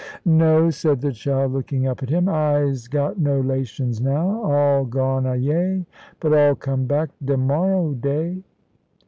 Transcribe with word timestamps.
"No," 0.25 0.71
said 0.71 0.99
the 1.01 1.11
child, 1.11 1.51
looking 1.51 1.85
up 1.85 2.01
at 2.01 2.09
him, 2.09 2.27
"I'se 2.27 2.87
got 2.87 3.19
no 3.19 3.39
'lations 3.39 4.01
now; 4.01 4.41
all 4.43 4.83
gone 4.83 5.25
ayae; 5.25 5.85
but 6.19 6.33
all 6.33 6.55
come 6.55 6.85
back 6.87 7.09
de 7.23 7.37
morrow 7.37 7.93
day." 7.93 8.41